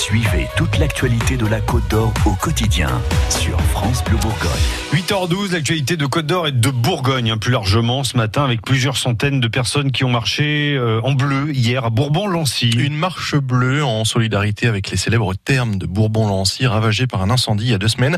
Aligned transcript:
Suivez 0.00 0.48
toute 0.56 0.78
l'actualité 0.78 1.36
de 1.36 1.46
la 1.46 1.60
Côte 1.60 1.86
d'Or 1.90 2.14
au 2.24 2.30
quotidien 2.30 2.88
sur 3.28 3.60
France 3.60 4.02
Bleu 4.02 4.16
Bourgogne. 4.16 4.48
8h12, 4.94 5.52
l'actualité 5.52 5.98
de 5.98 6.06
Côte 6.06 6.24
d'Or 6.24 6.48
et 6.48 6.52
de 6.52 6.70
Bourgogne, 6.70 7.32
hein, 7.32 7.36
plus 7.36 7.52
largement 7.52 8.02
ce 8.02 8.16
matin, 8.16 8.42
avec 8.42 8.62
plusieurs 8.62 8.96
centaines 8.96 9.40
de 9.40 9.46
personnes 9.46 9.92
qui 9.92 10.04
ont 10.04 10.10
marché 10.10 10.74
euh, 10.74 11.02
en 11.02 11.12
bleu 11.12 11.52
hier 11.52 11.84
à 11.84 11.90
Bourbon-Lancy. 11.90 12.70
Une 12.70 12.96
marche 12.96 13.36
bleue 13.36 13.84
en 13.84 14.06
solidarité 14.06 14.68
avec 14.68 14.90
les 14.90 14.96
célèbres 14.96 15.34
thermes 15.34 15.76
de 15.76 15.84
Bourbon-Lancy, 15.84 16.66
ravagés 16.66 17.06
par 17.06 17.20
un 17.20 17.28
incendie 17.28 17.66
il 17.66 17.70
y 17.72 17.74
a 17.74 17.78
deux 17.78 17.88
semaines. 17.88 18.16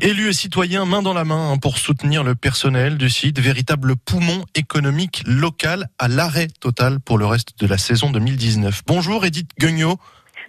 Élus 0.00 0.28
et 0.28 0.34
citoyens 0.34 0.84
main 0.84 1.00
dans 1.00 1.14
la 1.14 1.24
main 1.24 1.52
hein, 1.52 1.56
pour 1.56 1.78
soutenir 1.78 2.24
le 2.24 2.34
personnel 2.34 2.98
du 2.98 3.08
site, 3.08 3.40
véritable 3.40 3.96
poumon 3.96 4.44
économique 4.54 5.22
local 5.24 5.88
à 5.98 6.08
l'arrêt 6.08 6.48
total 6.60 7.00
pour 7.00 7.16
le 7.16 7.24
reste 7.24 7.58
de 7.58 7.66
la 7.66 7.78
saison 7.78 8.10
2019. 8.10 8.82
Bonjour 8.86 9.24
Edith 9.24 9.48
Guignot. 9.58 9.98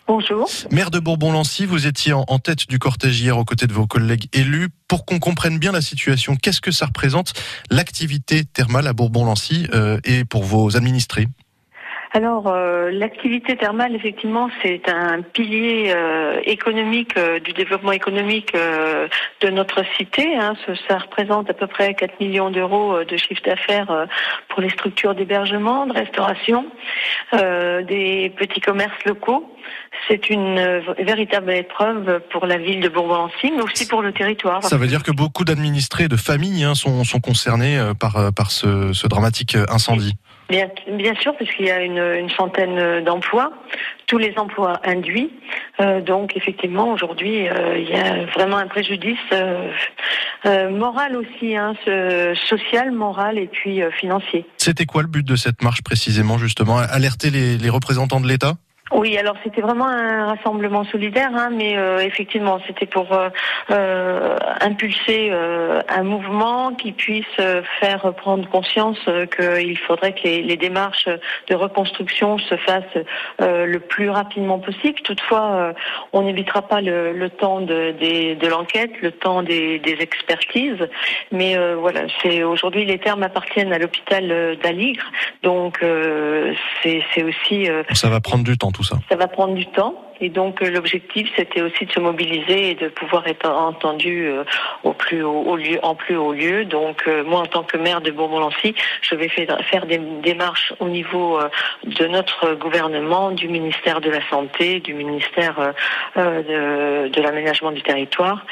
Bonjour. 0.05 0.49
Maire 0.69 0.91
de 0.91 0.99
Bourbon-Lancy, 0.99 1.65
vous 1.65 1.87
étiez 1.87 2.11
en, 2.11 2.25
tête 2.37 2.67
du 2.67 2.77
cortège 2.77 3.21
hier 3.21 3.37
aux 3.37 3.45
côtés 3.45 3.67
de 3.67 3.73
vos 3.73 3.87
collègues 3.87 4.27
élus. 4.33 4.67
Pour 4.89 5.05
qu'on 5.05 5.19
comprenne 5.19 5.59
bien 5.59 5.71
la 5.71 5.81
situation, 5.81 6.35
qu'est-ce 6.35 6.59
que 6.59 6.71
ça 6.71 6.87
représente 6.87 7.31
l'activité 7.71 8.43
thermale 8.43 8.87
à 8.87 8.93
Bourbon-Lancy 8.93 9.67
euh, 9.73 9.99
et 10.03 10.25
pour 10.25 10.43
vos 10.43 10.75
administrés? 10.75 11.27
Alors, 12.13 12.47
euh, 12.47 12.91
l'activité 12.91 13.57
thermale, 13.57 13.95
effectivement, 13.95 14.49
c'est 14.61 14.87
un 14.87 15.21
pilier 15.21 15.91
euh, 15.95 16.39
économique 16.45 17.17
du 17.43 17.53
développement 17.53 17.91
économique 17.91 18.53
de 18.53 19.49
notre 19.49 19.83
cité. 19.97 20.35
Hein. 20.35 20.53
Ça, 20.87 20.97
représente 20.99 21.49
à 21.49 21.53
peu 21.53 21.67
près 21.67 21.93
4 21.93 22.19
millions 22.19 22.51
d'euros 22.51 23.03
de 23.03 23.17
chiffre 23.17 23.41
d'affaires 23.43 24.07
pour 24.49 24.61
les 24.61 24.69
structures 24.69 25.15
d'hébergement, 25.15 25.87
de 25.87 25.93
restauration, 25.93 26.65
des 27.33 28.31
petits 28.37 28.61
commerces 28.61 29.03
locaux. 29.05 29.49
C'est 30.07 30.29
une 30.29 30.57
euh, 30.57 30.81
véritable 30.99 31.51
épreuve 31.51 32.21
pour 32.31 32.45
la 32.45 32.57
ville 32.57 32.81
de 32.81 32.89
Bourbon-Lancy, 32.89 33.51
mais 33.55 33.61
aussi 33.61 33.87
pour 33.87 34.01
le 34.01 34.11
territoire. 34.11 34.63
Ça 34.63 34.77
veut 34.77 34.87
dire 34.87 35.03
que 35.03 35.11
beaucoup 35.11 35.45
d'administrés, 35.45 36.07
de 36.07 36.17
familles 36.17 36.63
hein, 36.63 36.75
sont, 36.75 37.03
sont, 37.03 37.19
concernés 37.19 37.77
euh, 37.77 37.93
par, 37.93 38.17
euh, 38.17 38.31
ce 38.93 39.07
dramatique 39.07 39.57
incendie. 39.69 40.15
Bien, 40.49 41.15
sûr, 41.19 41.35
puisqu'il 41.35 41.65
y 41.65 41.71
a 41.71 41.81
une, 41.81 42.29
centaine 42.29 43.03
d'emplois, 43.03 43.51
tous 44.07 44.17
les 44.17 44.33
emplois 44.37 44.79
induits. 44.83 45.31
donc 46.05 46.35
effectivement, 46.35 46.91
aujourd'hui, 46.91 47.47
il 47.75 47.89
y 47.89 47.95
a 47.95 48.25
vraiment 48.25 48.57
un 48.57 48.67
préjudice 48.67 49.17
moral 50.45 51.15
aussi, 51.15 51.55
hein, 51.55 51.73
social, 52.47 52.91
moral 52.91 53.37
et 53.39 53.47
puis 53.47 53.81
financier. 53.99 54.45
C'était 54.57 54.85
quoi 54.85 55.01
le 55.01 55.07
but 55.07 55.25
de 55.25 55.35
cette 55.35 55.63
marche 55.63 55.81
précisément, 55.81 56.37
justement? 56.37 56.77
Alerter 56.77 57.29
les 57.31 57.69
représentants 57.69 58.21
de 58.21 58.27
l'État? 58.27 58.55
Oui, 58.91 59.17
alors 59.17 59.35
c'était 59.43 59.61
vraiment 59.61 59.87
un 59.87 60.27
rassemblement 60.27 60.83
solidaire, 60.83 61.31
hein, 61.33 61.49
mais 61.51 61.77
euh, 61.77 61.99
effectivement 61.99 62.59
c'était 62.67 62.85
pour 62.85 63.13
euh, 63.13 63.29
euh 63.71 64.37
impulser 64.59 65.29
euh, 65.31 65.81
un 65.89 66.03
mouvement 66.03 66.73
qui 66.73 66.91
puisse 66.91 67.25
faire 67.79 68.13
prendre 68.13 68.47
conscience 68.49 68.97
qu'il 69.35 69.77
faudrait 69.77 70.13
que 70.13 70.23
les, 70.23 70.57
démarches 70.57 71.09
de 71.49 71.55
reconstruction 71.55 72.37
se 72.37 72.55
fassent 72.55 73.03
le 73.39 73.77
plus 73.79 74.09
rapidement 74.09 74.59
possible. 74.59 75.01
Toutefois, 75.03 75.73
on 76.13 76.21
n'évitera 76.21 76.61
pas 76.61 76.79
le, 76.79 77.11
le, 77.11 77.29
temps 77.29 77.59
de, 77.59 77.91
de 78.33 78.47
l'enquête, 78.47 78.91
le 79.01 79.11
temps 79.11 79.43
des, 79.43 79.79
des 79.79 79.97
expertises, 79.99 80.87
mais 81.31 81.57
voilà, 81.75 82.01
c'est 82.21 82.43
aujourd'hui 82.43 82.85
les 82.85 82.99
termes 82.99 83.23
appartiennent 83.23 83.73
à 83.73 83.79
l'hôpital 83.79 84.57
d'Aligre, 84.63 85.11
donc 85.41 85.83
c'est 86.83 87.23
aussi. 87.23 87.67
ça 87.93 88.09
va 88.09 88.21
prendre 88.21 88.43
du 88.43 88.57
temps 88.57 88.71
tout 88.73 88.83
ça. 88.83 88.97
Ça 89.09 89.15
va 89.15 89.27
prendre 89.27 89.53
du 89.53 89.65
temps. 89.67 89.95
Et 90.19 90.29
donc 90.29 90.61
euh, 90.61 90.69
l'objectif, 90.69 91.29
c'était 91.35 91.61
aussi 91.61 91.85
de 91.85 91.91
se 91.91 91.99
mobiliser 91.99 92.71
et 92.71 92.75
de 92.75 92.87
pouvoir 92.87 93.27
être 93.27 93.49
entendu 93.49 94.25
euh, 94.25 94.43
au 94.83 94.93
plus 94.93 95.23
haut, 95.23 95.55
lieu, 95.55 95.79
en 95.83 95.95
plus 95.95 96.15
haut 96.15 96.33
lieu. 96.33 96.65
Donc 96.65 97.03
euh, 97.07 97.23
moi, 97.23 97.41
en 97.41 97.45
tant 97.45 97.63
que 97.63 97.77
maire 97.77 98.01
de 98.01 98.11
Bourbon-Lancy, 98.11 98.75
je 99.01 99.15
vais 99.15 99.29
faire 99.29 99.85
des 99.85 99.97
démarches 100.23 100.73
au 100.79 100.87
niveau 100.87 101.39
de 101.83 102.07
notre 102.07 102.53
gouvernement, 102.55 103.31
du 103.31 103.47
ministère 103.47 104.01
de 104.01 104.09
la 104.09 104.27
Santé, 104.29 104.79
du 104.79 104.93
ministère 104.93 105.73
de, 106.15 107.09
de 107.09 107.21
l'aménagement 107.21 107.71
du 107.71 107.81
territoire. 107.81 108.45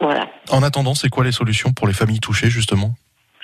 Voilà. 0.00 0.28
En 0.50 0.62
attendant, 0.62 0.94
c'est 0.94 1.08
quoi 1.08 1.24
les 1.24 1.32
solutions 1.32 1.72
pour 1.72 1.86
les 1.86 1.94
familles 1.94 2.20
touchées 2.20 2.50
justement? 2.50 2.94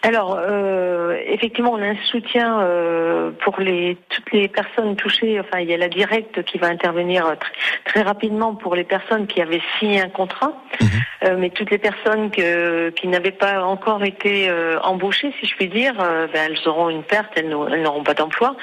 Alors, 0.04 0.36
euh, 0.36 1.16
effectivement, 1.26 1.72
on 1.72 1.80
a 1.80 1.86
un 1.86 1.96
soutien 2.06 2.60
euh, 2.60 3.30
pour 3.44 3.60
les 3.60 3.96
toutes 4.08 4.32
les 4.32 4.48
personnes 4.48 4.96
touchées. 4.96 5.38
Enfin, 5.38 5.60
il 5.60 5.70
y 5.70 5.74
a 5.74 5.76
la 5.76 5.88
directe 5.88 6.42
qui 6.42 6.58
va 6.58 6.66
intervenir 6.66 7.36
très, 7.84 8.02
rapidement 8.02 8.56
pour 8.56 8.74
les 8.74 8.82
personnes 8.82 9.28
qui 9.28 9.40
avaient 9.40 9.62
signé 9.78 10.00
un 10.00 10.08
contrat, 10.08 10.54
mhm. 10.80 10.88
euh, 11.24 11.36
mais 11.38 11.50
toutes 11.50 11.70
les 11.70 11.78
personnes 11.78 12.32
que, 12.32 12.90
qui 12.90 13.06
n'avaient 13.06 13.30
pas 13.30 13.62
encore 13.62 14.02
été 14.02 14.48
euh, 14.48 14.80
embauchées, 14.80 15.32
si 15.40 15.46
je 15.46 15.54
puis 15.54 15.68
dire, 15.68 15.94
euh, 16.00 16.26
ben, 16.32 16.50
elles 16.50 16.68
auront 16.68 16.90
une 16.90 17.04
perte, 17.04 17.30
elles 17.36 17.48
n'auront 17.48 18.02
pas 18.02 18.14
d'emploi. 18.14 18.56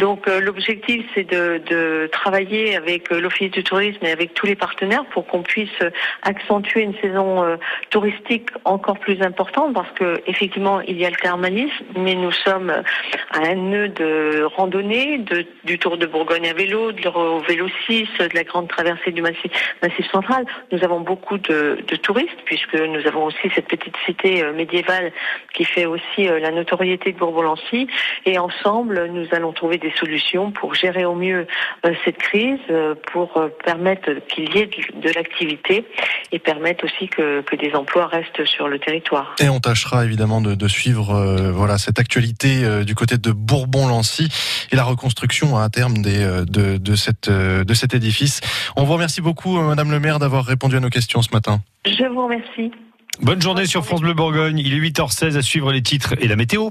Donc, 0.00 0.26
l'objectif, 0.26 1.06
c'est 1.14 1.30
de, 1.30 1.62
de, 1.66 2.08
travailler 2.10 2.76
avec 2.76 3.10
l'Office 3.10 3.52
du 3.52 3.62
tourisme 3.62 4.04
et 4.04 4.10
avec 4.10 4.34
tous 4.34 4.46
les 4.46 4.56
partenaires 4.56 5.04
pour 5.12 5.26
qu'on 5.26 5.42
puisse 5.42 5.78
accentuer 6.22 6.82
une 6.82 6.94
saison 7.00 7.58
touristique 7.90 8.48
encore 8.64 8.98
plus 8.98 9.22
importante, 9.22 9.74
parce 9.74 9.90
que 9.92 10.20
effectivement 10.26 10.79
il 10.86 10.98
y 10.98 11.04
a 11.04 11.10
le 11.10 11.16
thermalisme, 11.16 11.84
mais 11.96 12.14
nous 12.14 12.32
sommes 12.32 12.70
à 13.32 13.38
un 13.38 13.54
nœud 13.54 13.88
de 13.88 14.42
randonnée, 14.56 15.24
du 15.64 15.78
Tour 15.78 15.96
de 15.96 16.06
Bourgogne 16.06 16.48
à 16.48 16.52
vélo, 16.52 16.92
de 16.92 17.46
vélo 17.46 17.68
6, 17.86 18.08
de 18.18 18.34
la 18.34 18.44
grande 18.44 18.68
traversée 18.68 19.12
du 19.12 19.22
massif, 19.22 19.50
central. 20.10 20.44
Nous 20.72 20.82
avons 20.84 21.00
beaucoup 21.00 21.38
de, 21.38 21.78
touristes, 22.02 22.42
puisque 22.44 22.74
nous 22.74 23.06
avons 23.06 23.24
aussi 23.24 23.50
cette 23.54 23.68
petite 23.68 23.94
cité 24.06 24.42
euh, 24.42 24.52
médiévale 24.52 25.12
qui 25.54 25.64
fait 25.64 25.86
aussi 25.86 26.28
euh, 26.28 26.38
la 26.40 26.50
notoriété 26.50 27.12
de 27.12 27.18
Bourbon-Lancy. 27.18 27.86
Et 28.26 28.38
ensemble, 28.38 29.08
nous 29.12 29.26
allons 29.32 29.52
trouver 29.52 29.78
des 29.78 29.92
solutions 29.98 30.50
pour 30.50 30.74
gérer 30.74 31.04
au 31.04 31.14
mieux 31.14 31.46
euh, 31.84 31.94
cette 32.04 32.18
crise, 32.18 32.58
pour 33.12 33.40
permettre 33.64 34.10
qu'il 34.28 34.54
y 34.54 34.58
ait 34.58 34.70
de, 34.94 35.10
l'activité 35.14 35.84
et 36.32 36.38
permettre 36.38 36.84
aussi 36.84 37.08
que, 37.08 37.42
des 37.56 37.74
emplois 37.74 38.06
restent 38.06 38.44
sur 38.44 38.68
le 38.68 38.78
territoire. 38.78 39.34
Et 39.40 39.48
on 39.48 39.60
tâchera 39.60 40.04
évidemment 40.04 40.40
de 40.40 40.54
suivre 40.70 41.10
euh, 41.10 41.52
voilà 41.52 41.76
cette 41.76 41.98
actualité 41.98 42.64
euh, 42.64 42.84
du 42.84 42.94
côté 42.94 43.18
de 43.18 43.32
Bourbon-Lancy 43.32 44.28
et 44.70 44.76
la 44.76 44.84
reconstruction 44.84 45.58
à 45.58 45.68
terme 45.68 45.98
des, 45.98 46.22
euh, 46.22 46.44
de, 46.44 46.78
de, 46.78 46.94
cette, 46.94 47.28
de 47.28 47.74
cet 47.74 47.94
édifice. 47.94 48.40
On 48.76 48.84
vous 48.84 48.94
remercie 48.94 49.20
beaucoup, 49.20 49.60
Madame 49.60 49.90
le 49.90 50.00
maire, 50.00 50.18
d'avoir 50.18 50.44
répondu 50.44 50.76
à 50.76 50.80
nos 50.80 50.88
questions 50.88 51.20
ce 51.22 51.30
matin. 51.32 51.60
Je 51.84 52.04
vous 52.06 52.24
remercie. 52.24 52.72
Bonne 53.20 53.42
journée 53.42 53.66
sur 53.66 53.84
France 53.84 54.00
Bleu 54.00 54.14
Bourgogne. 54.14 54.58
Il 54.58 54.72
est 54.72 54.80
8h16 54.80 55.36
à 55.36 55.42
suivre 55.42 55.72
les 55.72 55.82
titres 55.82 56.14
et 56.20 56.28
la 56.28 56.36
météo. 56.36 56.70